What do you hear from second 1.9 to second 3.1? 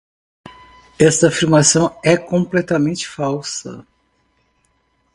é completamente